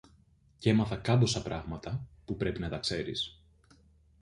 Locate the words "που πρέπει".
2.25-2.59